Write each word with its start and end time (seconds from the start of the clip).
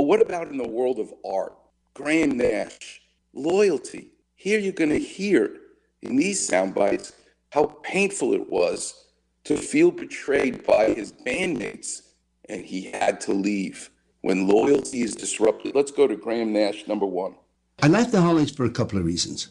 But 0.00 0.06
what 0.06 0.22
about 0.22 0.48
in 0.48 0.56
the 0.56 0.66
world 0.66 0.98
of 0.98 1.12
art? 1.30 1.52
Graham 1.92 2.38
Nash, 2.38 3.02
loyalty. 3.34 4.12
Here 4.34 4.58
you're 4.58 4.72
going 4.72 4.88
to 4.88 4.98
hear 4.98 5.58
in 6.00 6.16
these 6.16 6.42
sound 6.42 6.74
bites 6.74 7.12
how 7.52 7.66
painful 7.82 8.32
it 8.32 8.48
was 8.48 8.94
to 9.44 9.58
feel 9.58 9.90
betrayed 9.90 10.66
by 10.66 10.94
his 10.94 11.12
bandmates 11.12 12.00
and 12.48 12.64
he 12.64 12.90
had 12.90 13.20
to 13.20 13.34
leave. 13.34 13.90
When 14.22 14.48
loyalty 14.48 15.02
is 15.02 15.14
disrupted, 15.14 15.74
let's 15.74 15.90
go 15.90 16.06
to 16.06 16.16
Graham 16.16 16.54
Nash, 16.54 16.88
number 16.88 17.04
one. 17.04 17.34
I 17.82 17.88
left 17.88 18.10
the 18.10 18.22
Hollies 18.22 18.52
for 18.52 18.64
a 18.64 18.70
couple 18.70 18.98
of 18.98 19.04
reasons. 19.04 19.48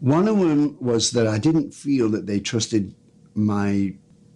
One 0.00 0.26
of 0.26 0.36
them 0.40 0.78
was 0.80 1.12
that 1.12 1.28
I 1.28 1.38
didn't 1.38 1.74
feel 1.74 2.08
that 2.08 2.26
they 2.26 2.40
trusted 2.40 2.96
my 3.34 3.94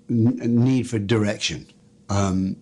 n- 0.09 0.39
need 0.39 0.89
for 0.89 1.01
direction. 1.01 1.67
Um, 2.09 2.55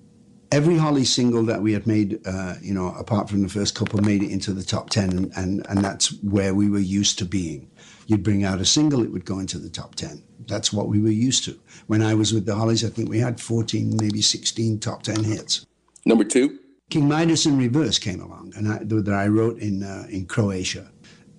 every 0.51 0.77
Holly 0.77 1.05
single 1.05 1.43
that 1.45 1.63
we 1.63 1.73
had 1.73 1.87
made, 1.87 2.21
uh, 2.27 2.55
you 2.61 2.75
know, 2.75 2.95
apart 2.99 3.29
from 3.29 3.43
the 3.43 3.49
first 3.49 3.75
couple, 3.75 4.01
made 4.01 4.23
it 4.23 4.31
into 4.31 4.53
the 4.53 4.63
top 4.63 4.91
10, 4.91 5.11
and, 5.11 5.33
and, 5.37 5.67
and 5.69 5.85
that's 5.85 6.23
where 6.23 6.55
we 6.55 6.69
were 6.69 6.79
used 6.79 7.19
to 7.19 7.25
being. 7.25 7.71
You'd 8.07 8.23
bring 8.23 8.45
out 8.45 8.61
a 8.61 8.65
single, 8.65 9.03
it 9.03 9.11
would 9.13 9.25
go 9.25 9.39
into 9.39 9.59
the 9.59 9.71
top 9.71 9.95
10. 9.95 10.23
That's 10.47 10.73
what 10.73 10.89
we 10.89 11.01
were 11.01 11.09
used 11.09 11.45
to. 11.45 11.59
When 11.87 12.03
I 12.03 12.15
was 12.15 12.33
with 12.33 12.45
the 12.45 12.55
Hollies, 12.55 12.85
I 12.85 12.89
think 12.89 13.09
we 13.09 13.19
had 13.19 13.41
14, 13.41 13.97
maybe 14.01 14.21
16 14.21 14.81
top 14.81 15.03
10 15.03 15.25
hits. 15.25 15.67
Number 16.05 16.25
two, 16.25 16.59
King 16.91 17.09
Midas 17.09 17.47
in 17.47 17.57
Reverse 17.57 17.99
came 17.99 18.21
along, 18.21 18.53
and 18.57 18.69
I, 18.69 18.79
that 18.83 19.15
I 19.15 19.27
wrote 19.27 19.59
in 19.59 19.83
uh, 19.83 20.07
in 20.11 20.27
Croatia, 20.27 20.91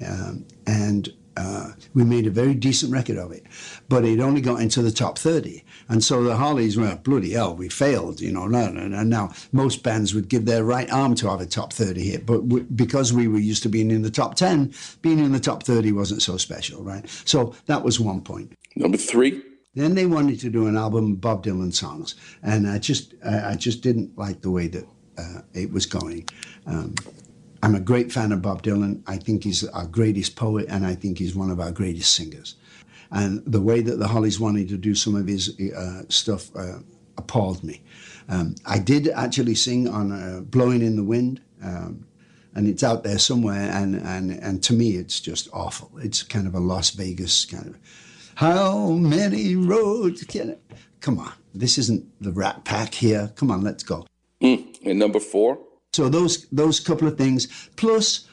um, 0.05 0.45
and 0.65 1.13
uh, 1.37 1.71
we 1.93 2.03
made 2.03 2.27
a 2.27 2.31
very 2.31 2.53
decent 2.53 2.91
record 2.91 3.17
of 3.17 3.31
it, 3.31 3.45
but 3.89 4.05
it 4.05 4.19
only 4.19 4.41
got 4.41 4.61
into 4.61 4.81
the 4.81 4.91
top 4.91 5.17
thirty, 5.17 5.63
and 5.89 6.03
so 6.03 6.23
the 6.23 6.37
Hollies 6.37 6.77
were 6.77 6.95
bloody 6.95 7.31
hell, 7.31 7.55
we 7.55 7.69
failed, 7.69 8.21
you 8.21 8.31
know. 8.31 8.45
And 8.45 9.09
now 9.09 9.31
most 9.51 9.83
bands 9.83 10.13
would 10.13 10.29
give 10.29 10.45
their 10.45 10.63
right 10.63 10.89
arm 10.91 11.15
to 11.15 11.29
have 11.29 11.41
a 11.41 11.45
top 11.45 11.73
thirty 11.73 12.09
hit, 12.09 12.25
but 12.25 12.45
we, 12.45 12.61
because 12.61 13.11
we 13.11 13.27
were 13.27 13.39
used 13.39 13.63
to 13.63 13.69
being 13.69 13.91
in 13.91 14.01
the 14.01 14.11
top 14.11 14.35
ten, 14.35 14.73
being 15.01 15.19
in 15.19 15.31
the 15.31 15.39
top 15.39 15.63
thirty 15.63 15.91
wasn't 15.91 16.21
so 16.21 16.37
special, 16.37 16.83
right? 16.83 17.07
So 17.25 17.55
that 17.65 17.83
was 17.83 17.99
one 17.99 18.21
point. 18.21 18.53
number 18.75 18.97
three, 18.97 19.41
Then 19.73 19.95
they 19.95 20.05
wanted 20.05 20.39
to 20.41 20.49
do 20.49 20.67
an 20.67 20.77
album 20.77 21.11
of 21.13 21.21
Bob 21.21 21.43
Dylan 21.43 21.73
songs, 21.73 22.15
and 22.43 22.67
I 22.67 22.79
just 22.79 23.13
I 23.25 23.51
I 23.51 23.55
just 23.55 23.81
didn't 23.81 24.17
like 24.17 24.41
the 24.41 24.51
way 24.51 24.67
that 24.67 24.87
uh, 25.17 25.41
it 25.53 25.71
was 25.71 25.85
going. 25.85 26.27
Um, 26.65 26.95
I'm 27.65 27.73
a 27.73 27.79
great 27.79 28.11
fan 28.11 28.31
of 28.31 28.43
Bob 28.43 28.61
Dylan. 28.61 29.01
I 29.07 29.17
think 29.17 29.43
he's 29.43 29.67
our 29.69 29.87
greatest 29.87 30.35
poet, 30.35 30.67
and 30.69 30.85
I 30.85 30.93
think 30.93 31.17
he's 31.17 31.33
one 31.33 31.49
of 31.49 31.59
our 31.59 31.71
greatest 31.71 32.13
singers. 32.13 32.57
And 33.09 33.43
the 33.43 33.59
way 33.59 33.81
that 33.81 33.97
the 33.97 34.07
Hollies 34.07 34.39
wanted 34.39 34.69
to 34.69 34.77
do 34.77 34.93
some 34.93 35.15
of 35.15 35.25
his 35.25 35.59
uh, 35.75 36.03
stuff 36.07 36.55
uh, 36.55 36.77
appalled 37.17 37.63
me. 37.63 37.81
Um, 38.29 38.53
I 38.67 38.77
did 38.77 39.07
actually 39.07 39.55
sing 39.55 39.87
on 39.87 40.11
uh, 40.11 40.41
"Blowing 40.41 40.83
in 40.83 40.95
the 40.95 41.03
Wind." 41.03 41.41
Um, 41.63 42.05
and 42.53 42.67
it's 42.67 42.83
out 42.83 43.03
there 43.03 43.17
somewhere, 43.17 43.71
and, 43.71 43.95
and, 43.95 44.29
and 44.29 44.63
to 44.63 44.73
me, 44.73 44.97
it's 44.97 45.19
just 45.19 45.49
awful. 45.51 45.89
It's 45.97 46.21
kind 46.21 46.45
of 46.45 46.53
a 46.53 46.59
Las 46.59 46.91
Vegas 46.91 47.45
kind 47.45 47.65
of. 47.65 47.79
How 48.35 48.89
many 48.91 49.55
roads 49.55 50.23
can? 50.25 50.57
Come 51.01 51.17
on, 51.17 51.33
this 51.55 51.79
isn't 51.79 52.05
the 52.21 52.31
Rat 52.31 52.63
Pack 52.63 52.93
here. 52.93 53.31
Come 53.35 53.49
on, 53.49 53.63
let's 53.63 53.81
go. 53.81 54.05
and 54.39 54.99
number 54.99 55.19
four, 55.19 55.57
So 55.95 56.09
those 56.09 56.45
those 56.51 56.81
couple 56.81 57.07
of 57.07 57.17
things, 57.17 57.47
plus 57.77 58.27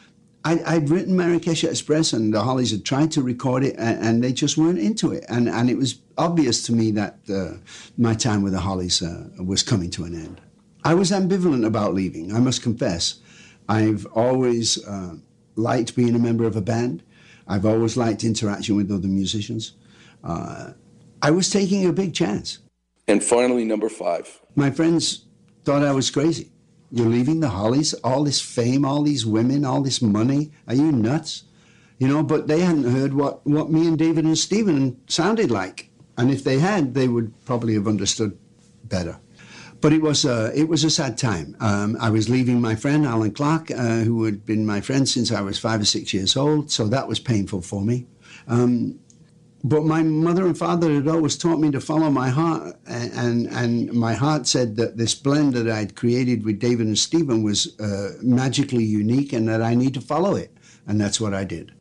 I, 0.44 0.60
I'd 0.66 0.90
written 0.90 1.16
Marrakesh 1.16 1.62
Express, 1.62 2.12
and 2.12 2.34
the 2.34 2.42
Hollies 2.42 2.72
had 2.72 2.84
tried 2.84 3.12
to 3.12 3.22
record 3.22 3.62
it, 3.62 3.76
and, 3.78 4.04
and 4.04 4.24
they 4.24 4.32
just 4.32 4.58
weren't 4.58 4.80
into 4.80 5.12
it, 5.12 5.24
and 5.28 5.48
and 5.48 5.70
it 5.70 5.76
was 5.76 6.00
obvious 6.18 6.66
to 6.66 6.72
me 6.72 6.90
that 6.90 7.18
uh, 7.32 7.58
my 7.96 8.14
time 8.14 8.42
with 8.42 8.52
the 8.52 8.60
Hollies 8.60 9.00
uh, 9.00 9.28
was 9.38 9.62
coming 9.62 9.90
to 9.90 10.02
an 10.04 10.14
end. 10.14 10.40
I 10.84 10.94
was 10.94 11.12
ambivalent 11.12 11.64
about 11.64 11.94
leaving. 11.94 12.34
I 12.34 12.40
must 12.40 12.62
confess, 12.62 13.20
I've 13.68 14.06
always 14.06 14.84
uh, 14.84 15.14
liked 15.54 15.94
being 15.94 16.16
a 16.16 16.18
member 16.18 16.44
of 16.44 16.56
a 16.56 16.60
band. 16.60 17.04
I've 17.46 17.64
always 17.64 17.96
liked 17.96 18.24
interaction 18.24 18.74
with 18.74 18.90
other 18.90 19.08
musicians. 19.08 19.72
Uh, 20.24 20.72
I 21.22 21.30
was 21.30 21.48
taking 21.48 21.86
a 21.86 21.92
big 21.92 22.12
chance. 22.12 22.58
and 23.06 23.22
finally, 23.22 23.64
number 23.64 23.88
five. 23.88 24.40
My 24.56 24.70
friends 24.72 25.26
thought 25.64 25.84
I 25.84 25.92
was 25.92 26.10
crazy. 26.10 26.50
You're 26.94 27.08
leaving 27.08 27.40
the 27.40 27.48
Hollies, 27.48 27.94
all 28.04 28.22
this 28.22 28.40
fame, 28.40 28.84
all 28.84 29.02
these 29.02 29.24
women, 29.24 29.64
all 29.64 29.80
this 29.80 30.02
money. 30.02 30.52
Are 30.68 30.74
you 30.74 30.92
nuts? 30.92 31.44
You 31.98 32.06
know, 32.06 32.22
but 32.22 32.48
they 32.48 32.60
hadn't 32.60 32.90
heard 32.92 33.14
what, 33.14 33.46
what 33.46 33.70
me 33.70 33.88
and 33.88 33.98
David 33.98 34.26
and 34.26 34.36
Stephen 34.36 35.00
sounded 35.06 35.50
like. 35.50 35.88
And 36.18 36.30
if 36.30 36.44
they 36.44 36.58
had, 36.58 36.92
they 36.92 37.08
would 37.08 37.32
probably 37.46 37.72
have 37.74 37.88
understood 37.88 38.36
better. 38.84 39.18
But 39.80 39.94
it 39.94 40.02
was 40.02 40.26
a, 40.26 40.52
it 40.54 40.68
was 40.68 40.84
a 40.84 40.90
sad 40.90 41.16
time. 41.16 41.56
Um, 41.60 41.96
I 41.98 42.10
was 42.10 42.28
leaving 42.28 42.60
my 42.60 42.74
friend 42.74 43.06
Allan 43.06 43.32
Clarke, 43.32 43.70
uh, 43.70 44.00
who 44.00 44.24
had 44.24 44.44
been 44.44 44.66
my 44.66 44.82
friend 44.82 45.08
since 45.08 45.32
I 45.32 45.40
was 45.40 45.58
five 45.58 45.80
or 45.80 45.86
six 45.86 46.12
years 46.12 46.36
old. 46.36 46.70
So 46.70 46.88
that 46.88 47.08
was 47.08 47.18
painful 47.18 47.62
for 47.62 47.82
me. 47.82 48.06
Um, 48.46 48.98
but 49.64 49.84
my 49.84 50.02
mother 50.02 50.46
and 50.46 50.56
father 50.56 50.92
had 50.92 51.08
always 51.08 51.36
taught 51.36 51.58
me 51.58 51.70
to 51.70 51.80
follow 51.80 52.10
my 52.10 52.28
heart, 52.28 52.76
and 52.86 53.46
and, 53.48 53.92
my 53.92 54.14
heart 54.14 54.46
said 54.46 54.76
that 54.76 54.96
this 54.96 55.14
blend 55.14 55.54
that 55.54 55.68
I'd 55.68 55.94
created 55.94 56.44
with 56.44 56.58
David 56.58 56.86
and 56.86 56.98
Stephen 56.98 57.42
was 57.42 57.78
uh, 57.80 58.12
magically 58.22 58.84
unique, 58.84 59.32
and 59.32 59.48
that 59.48 59.62
I 59.62 59.74
need 59.74 59.94
to 59.94 60.00
follow 60.00 60.34
it, 60.34 60.56
and 60.86 61.00
that's 61.00 61.20
what 61.20 61.34
I 61.34 61.44
did. 61.44 61.72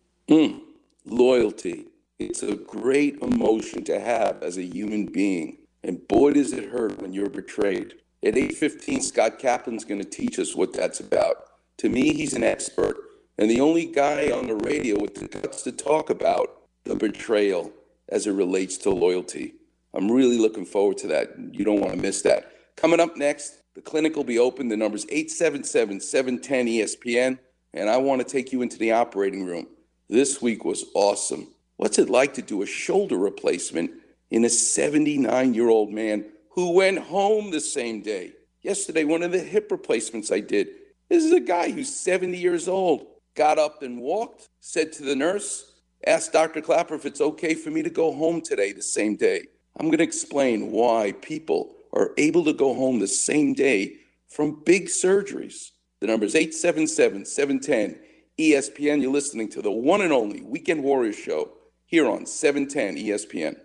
Loyalty. 1.05 1.87
It's 2.19 2.43
a 2.43 2.55
great 2.55 3.17
emotion 3.21 3.83
to 3.85 3.99
have 3.99 4.43
as 4.43 4.57
a 4.57 4.63
human 4.63 5.07
being. 5.07 5.57
And 5.83 6.07
boy, 6.07 6.33
does 6.33 6.53
it 6.53 6.69
hurt 6.69 7.01
when 7.01 7.11
you're 7.11 7.29
betrayed. 7.29 7.95
At 8.23 8.35
8.15, 8.35 9.01
Scott 9.01 9.39
Kaplan's 9.39 9.83
going 9.83 9.99
to 9.99 10.07
teach 10.07 10.37
us 10.37 10.55
what 10.55 10.73
that's 10.73 10.99
about. 10.99 11.37
To 11.77 11.89
me, 11.89 12.13
he's 12.13 12.35
an 12.35 12.43
expert 12.43 12.95
and 13.41 13.49
the 13.49 13.59
only 13.59 13.85
guy 13.85 14.29
on 14.29 14.45
the 14.45 14.55
radio 14.55 14.99
with 14.99 15.15
the 15.15 15.27
guts 15.27 15.63
to 15.63 15.71
talk 15.71 16.11
about 16.11 16.60
the 16.83 16.95
betrayal 16.95 17.71
as 18.09 18.27
it 18.27 18.33
relates 18.33 18.75
to 18.77 18.89
loyalty. 18.89 19.53
I'm 19.93 20.11
really 20.11 20.37
looking 20.37 20.65
forward 20.65 20.97
to 20.99 21.07
that. 21.07 21.31
You 21.51 21.65
don't 21.65 21.81
want 21.81 21.93
to 21.93 21.99
miss 21.99 22.21
that. 22.23 22.51
Coming 22.75 22.99
up 22.99 23.15
next, 23.17 23.61
the 23.73 23.81
clinic 23.81 24.15
will 24.15 24.23
be 24.23 24.37
open. 24.39 24.69
The 24.69 24.77
number's 24.77 25.05
877-710-ESPN, 25.05 27.37
and 27.73 27.89
I 27.89 27.97
want 27.97 28.21
to 28.21 28.27
take 28.27 28.51
you 28.51 28.61
into 28.61 28.77
the 28.77 28.91
operating 28.91 29.45
room. 29.45 29.67
This 30.09 30.41
week 30.41 30.65
was 30.65 30.85
awesome. 30.93 31.47
What's 31.77 31.99
it 31.99 32.09
like 32.09 32.33
to 32.35 32.41
do 32.41 32.61
a 32.61 32.65
shoulder 32.65 33.17
replacement 33.17 33.91
in 34.29 34.43
a 34.45 34.49
79 34.49 35.53
year 35.53 35.69
old 35.69 35.91
man 35.91 36.25
who 36.51 36.73
went 36.73 36.99
home 36.99 37.51
the 37.51 37.61
same 37.61 38.01
day? 38.01 38.33
Yesterday, 38.61 39.03
one 39.03 39.23
of 39.23 39.31
the 39.31 39.39
hip 39.39 39.71
replacements 39.71 40.31
I 40.31 40.41
did. 40.41 40.67
This 41.09 41.23
is 41.23 41.33
a 41.33 41.39
guy 41.39 41.71
who's 41.71 41.91
70 41.93 42.37
years 42.37 42.67
old. 42.67 43.07
Got 43.35 43.57
up 43.57 43.81
and 43.83 44.01
walked, 44.01 44.49
said 44.59 44.91
to 44.93 45.03
the 45.03 45.15
nurse, 45.15 45.70
asked 46.05 46.33
Dr. 46.33 46.61
Klapper 46.61 46.95
if 46.95 47.05
it's 47.05 47.21
okay 47.21 47.53
for 47.53 47.69
me 47.69 47.83
to 47.83 47.89
go 47.89 48.13
home 48.13 48.41
today, 48.41 48.71
the 48.71 48.81
same 48.81 49.15
day. 49.15 49.43
I'm 49.77 49.87
going 49.87 49.99
to 49.99 50.03
explain 50.03 50.71
why 50.71 51.13
people 51.21 51.75
are 51.93 52.11
able 52.17 52.43
to 52.45 52.53
go 52.53 52.73
home 52.73 52.99
the 52.99 53.07
same 53.07 53.53
day 53.53 53.97
from 54.27 54.63
big 54.63 54.87
surgeries. 54.87 55.71
The 55.99 56.07
number 56.07 56.25
is 56.25 56.35
877 56.35 57.25
710 57.25 57.99
ESPN. 58.39 59.01
You're 59.01 59.11
listening 59.11 59.49
to 59.49 59.61
the 59.61 59.71
one 59.71 60.01
and 60.01 60.13
only 60.13 60.41
Weekend 60.41 60.83
Warriors 60.83 61.17
show 61.17 61.51
here 61.85 62.07
on 62.09 62.25
710 62.25 62.95
ESPN. 62.95 63.55